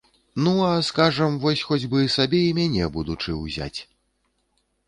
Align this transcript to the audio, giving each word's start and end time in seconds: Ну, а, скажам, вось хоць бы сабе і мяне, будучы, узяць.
Ну, 0.45 0.53
а, 0.67 0.69
скажам, 0.87 1.35
вось 1.43 1.61
хоць 1.71 1.87
бы 1.93 2.01
сабе 2.15 2.41
і 2.47 2.57
мяне, 2.61 2.89
будучы, 2.97 3.37
узяць. 3.45 3.79